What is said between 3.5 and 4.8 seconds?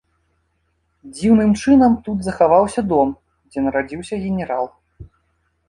дзе нарадзіўся генерал.